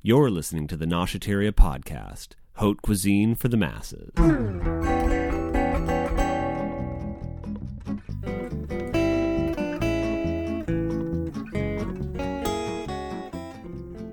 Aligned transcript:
You're 0.00 0.30
listening 0.30 0.68
to 0.68 0.76
the 0.76 0.86
Noshateria 0.86 1.50
Podcast, 1.50 2.28
haute 2.54 2.82
cuisine 2.82 3.34
for 3.34 3.48
the 3.48 3.56
masses. 3.56 4.12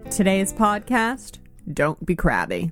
Today's 0.10 0.52
podcast 0.54 1.38
Don't 1.72 2.04
be 2.04 2.16
crabby. 2.16 2.72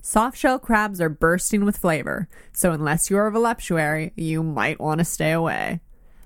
Soft 0.00 0.38
shell 0.38 0.60
crabs 0.60 1.00
are 1.00 1.08
bursting 1.08 1.64
with 1.64 1.76
flavor, 1.76 2.28
so 2.52 2.70
unless 2.70 3.10
you're 3.10 3.26
a 3.26 3.32
voluptuary, 3.32 4.12
you 4.14 4.44
might 4.44 4.78
want 4.78 5.00
to 5.00 5.04
stay 5.04 5.32
away. 5.32 5.80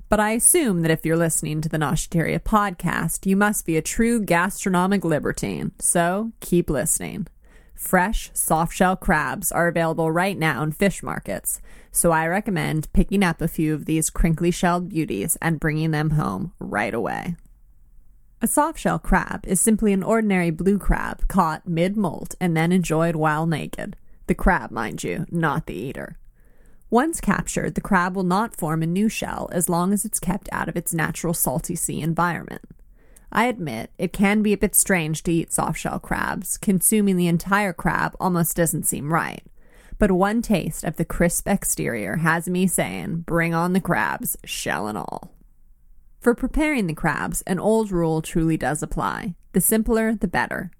But 0.09 0.21
I 0.21 0.33
assume 0.33 0.83
that 0.83 0.91
if 0.91 1.05
you're 1.05 1.17
listening 1.17 1.61
to 1.61 1.69
the 1.69 1.79
Noshateria 1.79 2.39
podcast, 2.39 3.27
you 3.27 3.37
must 3.37 3.67
be 3.67 3.77
a 3.77 3.83
true 3.83 4.21
gastronomic 4.21 5.05
libertine, 5.05 5.73
so 5.81 6.33
keep 6.41 6.71
listening. 6.71 7.27
Fresh, 7.75 8.31
soft 8.33 8.73
shell 8.73 8.97
crabs 8.97 9.51
are 9.51 9.67
available 9.67 10.11
right 10.11 10.39
now 10.39 10.63
in 10.63 10.71
fish 10.71 11.03
markets, 11.03 11.61
so 11.91 12.13
I 12.13 12.27
recommend 12.27 12.93
picking 12.93 13.25
up 13.25 13.41
a 13.41 13.49
few 13.49 13.75
of 13.75 13.87
these 13.87 14.09
crinkly 14.09 14.53
shelled 14.53 14.89
beauties 14.89 15.37
and 15.43 15.61
bringing 15.61 15.91
them 15.91 16.11
home 16.11 16.53
right 16.61 16.95
away. 16.95 17.37
A 18.41 18.47
soft 18.47 18.79
shell 18.79 19.01
crab 19.01 19.45
is 19.47 19.61
simply 19.61 19.93
an 19.93 20.03
ordinary 20.05 20.51
blue 20.51 20.79
crab 20.79 21.27
caught 21.27 21.67
mid 21.67 21.97
molt 21.97 22.35
and 22.41 22.57
then 22.57 22.71
enjoyed 22.71 23.17
while 23.17 23.47
naked. 23.47 23.97
The 24.27 24.35
crab, 24.35 24.71
mind 24.71 25.03
you, 25.03 25.27
not 25.31 25.67
the 25.67 25.75
eater. 25.75 26.19
Once 26.89 27.21
captured, 27.21 27.75
the 27.75 27.81
crab 27.81 28.15
will 28.15 28.23
not 28.23 28.55
form 28.55 28.83
a 28.83 28.87
new 28.87 29.09
shell 29.09 29.49
as 29.51 29.69
long 29.69 29.93
as 29.93 30.05
it's 30.05 30.21
kept 30.21 30.49
out 30.53 30.69
of 30.69 30.77
its 30.77 30.95
natural 30.95 31.35
salty 31.35 31.75
sea 31.75 32.01
environment. 32.01 32.63
I 33.33 33.47
admit 33.47 33.91
it 33.99 34.13
can 34.13 34.41
be 34.43 34.53
a 34.53 34.59
bit 34.59 34.75
strange 34.75 35.25
to 35.25 35.33
eat 35.33 35.53
soft 35.53 35.81
shell 35.81 35.99
crabs. 35.99 36.57
Consuming 36.57 37.17
the 37.17 37.27
entire 37.27 37.73
crab 37.73 38.17
almost 38.21 38.57
doesn't 38.57 38.87
seem 38.87 39.13
right. 39.13 39.43
But 39.99 40.13
one 40.13 40.43
taste 40.43 40.85
of 40.85 40.97
the 40.97 41.05
crisp 41.05 41.49
exterior 41.49 42.17
has 42.17 42.49
me 42.49 42.67
saying, 42.67 43.25
bring 43.27 43.53
on 43.53 43.73
the 43.73 43.81
crabs, 43.81 44.37
shell 44.45 44.87
and 44.87 44.97
all. 44.97 45.33
For 46.21 46.35
preparing 46.35 46.87
the 46.87 46.95
crabs, 46.95 47.43
an 47.43 47.59
old 47.59 47.91
rule 47.91 48.23
truly 48.23 48.57
does 48.57 48.83
apply. 48.83 49.35
The 49.53 49.61
simpler, 49.61 50.15
the 50.15 50.29
better. 50.29 50.71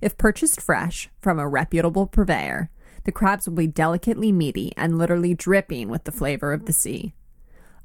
If 0.00 0.18
purchased 0.18 0.60
fresh 0.60 1.08
from 1.20 1.38
a 1.38 1.48
reputable 1.48 2.06
purveyor, 2.06 2.70
the 3.06 3.12
crabs 3.12 3.48
will 3.48 3.54
be 3.54 3.68
delicately 3.68 4.32
meaty 4.32 4.72
and 4.76 4.98
literally 4.98 5.32
dripping 5.32 5.88
with 5.88 6.04
the 6.04 6.12
flavor 6.12 6.52
of 6.52 6.66
the 6.66 6.72
sea. 6.72 7.14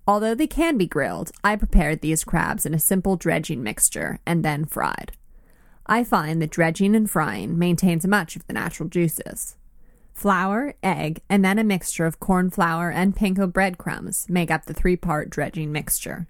Although 0.08 0.34
they 0.34 0.48
can 0.48 0.78
be 0.78 0.88
grilled, 0.88 1.32
I 1.44 1.56
prepared 1.56 2.02
these 2.02 2.24
crabs 2.24 2.66
in 2.66 2.74
a 2.74 2.80
simple 2.80 3.18
dredging 3.18 3.62
mixture 3.62 4.20
and 4.26 4.44
then 4.44 4.66
fried. 4.66 5.12
I 5.86 6.04
find 6.04 6.42
that 6.42 6.50
dredging 6.50 6.96
and 6.96 7.10
frying 7.10 7.60
maintains 7.60 8.08
much 8.08 8.36
of 8.36 8.46
the 8.48 8.54
natural 8.54 8.90
juices. 8.90 9.58
Flour, 10.12 10.74
egg, 10.82 11.22
and 11.30 11.46
then 11.46 11.60
a 11.60 11.64
mixture 11.64 12.08
of 12.08 12.20
corn 12.20 12.50
flour 12.50 12.90
and 12.90 13.16
panko 13.16 13.52
breadcrumbs 13.52 14.28
make 14.28 14.50
up 14.50 14.66
the 14.66 14.74
three 14.74 14.96
part 14.96 15.30
dredging 15.30 15.72
mixture. 15.72 16.26